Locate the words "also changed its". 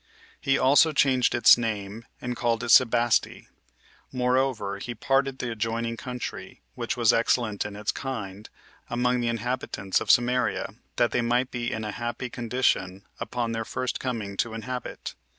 0.57-1.59